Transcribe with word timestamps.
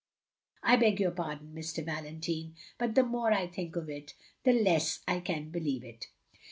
I 0.63 0.77
beg 0.77 0.99
your 0.99 1.11
pardon, 1.11 1.53
Mr. 1.53 1.85
Valentine, 1.85 2.55
but 2.79 2.95
the 2.95 3.03
more 3.03 3.31
I 3.31 3.45
think 3.45 3.75
of 3.75 3.87
it, 3.87 4.15
the 4.43 4.51
less 4.53 5.01
I 5.07 5.19
can 5.19 5.51
believe 5.51 5.83
it." 5.83 6.07